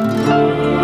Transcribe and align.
嗯。 0.00 0.77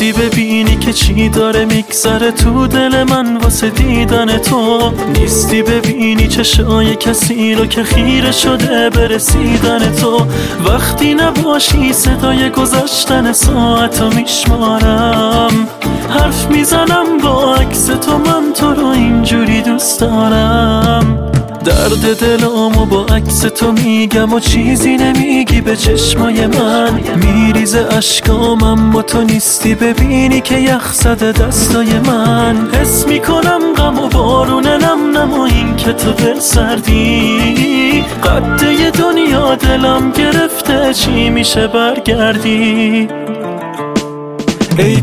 نیستی 0.00 0.22
ببینی 0.22 0.76
که 0.76 0.92
چی 0.92 1.28
داره 1.28 1.64
میگذره 1.64 2.30
تو 2.30 2.66
دل 2.66 3.04
من 3.04 3.36
واسه 3.36 3.70
دیدن 3.70 4.38
تو. 4.38 4.92
نیستی 5.16 5.62
ببینی 5.62 6.28
چشای 6.28 6.96
کسی 6.96 7.54
رو 7.54 7.66
که 7.66 7.82
خیره 7.82 8.32
شده 8.32 8.90
برسیدن 8.90 9.94
تو. 9.94 10.26
وقتی 10.64 11.14
نباشی 11.14 11.92
صدای 11.92 12.50
گذشتن 12.50 13.32
ساعت 13.32 14.00
رو 14.00 14.14
میشمارم. 14.14 15.68
حرف 16.10 16.46
می‌زنم 16.50 17.18
با 17.22 17.54
عکس 17.54 17.86
تو 17.86 18.18
من 18.18 18.52
تو 18.54 18.74
رو 18.74 18.86
اینجوری 18.86 19.60
دوست 19.62 20.00
دارم. 20.00 21.29
درد 21.64 22.18
دلامو 22.20 22.86
با 22.86 23.04
عکس 23.04 23.40
تو 23.40 23.72
میگم 23.72 24.32
و 24.32 24.40
چیزی 24.40 24.96
نمیگی 24.96 25.60
به 25.60 25.76
چشمای 25.76 26.46
من. 26.46 27.00
میریزه 27.16 27.86
اشکامم 27.90 28.90
با 28.90 29.02
تو 29.02 29.22
نیستی 29.22 29.74
ببینی 29.74 30.40
که 30.40 30.58
یخ 30.58 30.92
زده 30.92 31.32
دستای 31.32 31.98
من. 31.98 32.68
حس 32.72 33.06
می‌کنم 33.06 33.60
غم 33.76 33.98
و 33.98 34.08
بارون 34.08 34.66
نم 34.66 35.18
نم 35.18 35.32
و 35.32 35.40
این 35.40 35.76
که 35.76 35.92
تو 35.92 36.12
دل 36.12 36.38
سردی. 36.38 38.04
قده 38.24 38.90
دنیا 38.90 39.54
دلم 39.54 40.10
گرفته 40.10 40.94
چی 40.94 41.30
میشه 41.30 41.66
برگردی. 41.66 43.08
ای 44.78 45.00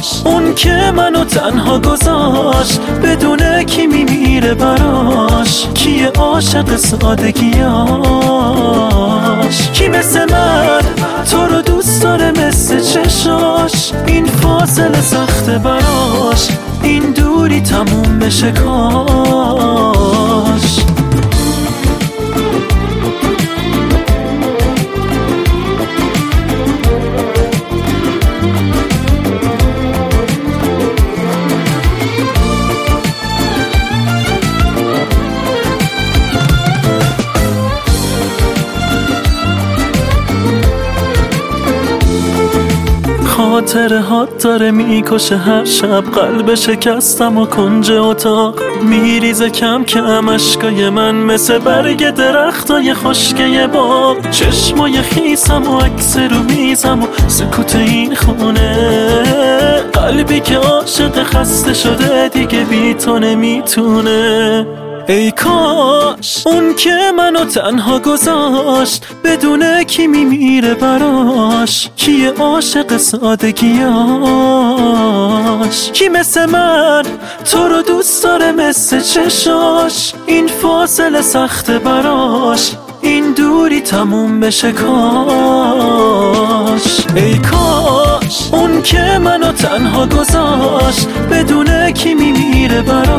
کاش 0.00 0.22
اون 0.24 0.54
که 0.54 0.92
منو 0.96 1.24
تنها 1.24 1.78
گذاشت 1.78 2.80
بدونه 3.02 3.64
کی 3.64 3.86
میمیره 3.86 4.54
براش. 4.54 5.66
کیه 5.74 6.08
عاشق 6.08 6.76
سادگیاش؟ 6.76 7.60
کی 9.72 9.88
مثل 9.88 10.32
من 10.32 10.80
تو 11.30 11.46
رو 11.46 11.62
دوست 11.62 12.02
داره 12.02 12.30
مثل 12.30 12.80
چشاش؟ 12.80 13.92
این 14.06 14.26
فاصله 14.26 15.00
سخت 15.00 15.50
براش. 15.50 16.48
این 16.82 17.12
دوری 17.12 17.60
تموم 17.60 18.18
بشه 18.18 18.52
کاش. 18.52 19.69
خاطره 43.70 44.00
هات 44.00 44.42
داره 44.42 44.70
می‌کشه 44.70 45.36
هر 45.36 45.64
شب. 45.64 46.04
قلب 46.04 46.54
شکستم 46.54 47.38
و 47.38 47.46
کنج 47.46 47.90
اتاق 47.92 48.54
میریزه 48.82 49.50
کم 49.50 49.84
کم 49.84 50.28
اشکای 50.28 50.90
من 50.90 51.14
مثل 51.14 51.58
برگ 51.58 52.10
درختای 52.10 52.94
خشکه 52.94 53.66
باغ. 53.66 54.30
چشمای 54.30 55.02
خیسم 55.02 55.68
و 55.68 55.80
عکس 55.80 56.16
رو 56.16 56.42
میزم 56.42 57.02
و 57.02 57.06
سکوت 57.28 57.76
این 57.76 58.14
خونه. 58.14 58.76
قلبی 59.92 60.40
که 60.40 60.56
عاشق 60.56 61.22
خسته 61.22 61.74
شده 61.74 62.28
دیگه 62.28 62.64
بی 62.64 62.94
تو 62.94 63.18
نمی‌تونه. 63.18 64.66
ای 65.10 65.30
کاش 65.30 66.46
اون 66.46 66.74
که 66.74 67.12
منو 67.16 67.44
تنها 67.44 67.98
گذاشت 67.98 69.06
بدونه 69.24 69.84
کی 69.84 70.06
میمیره 70.06 70.74
براش؟ 70.74 71.90
کیه 71.96 72.30
عاشق 72.30 72.96
سادگیاش؟ 72.96 73.80
کی 75.92 76.08
مثل 76.08 76.46
من 76.46 77.02
تو 77.50 77.68
رو 77.68 77.82
دوست 77.82 78.24
داره 78.24 78.52
مثل 78.52 79.00
چشاش؟ 79.00 80.12
این 80.26 80.46
فاصله 80.46 81.22
سخت 81.22 81.70
براش 81.70 82.72
این 83.02 83.32
دوری 83.32 83.80
تموم 83.80 84.40
بشه 84.40 84.72
کاش. 84.72 84.90
ای 87.16 87.38
کاش 87.38 88.48
اون 88.52 88.82
که 88.82 89.18
منو 89.18 89.52
تنها 89.52 90.06
گذاشت 90.06 91.08
بدونه 91.30 91.92
کی 91.92 92.14
میمیره 92.14 92.82
براش؟ 92.82 93.09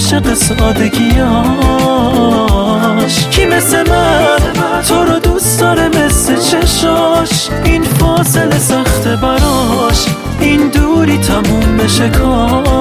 عاشق 0.00 0.34
سادگیاش 0.34 1.28
کی 3.30 3.46
مثل 3.46 3.88
من 3.90 4.82
تو 4.88 5.04
رو 5.04 5.18
دوست 5.18 5.60
داره 5.60 5.88
مثل 5.88 6.36
چشاش؟ 6.36 7.48
این 7.64 7.82
فاصله 7.82 8.58
سخت 8.58 9.08
براش. 9.08 10.06
این 10.40 10.68
دوری 10.68 11.18
تموم 11.18 11.76
بشه 11.76 12.08
کاش. 12.08 12.79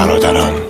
برادران. 0.00 0.69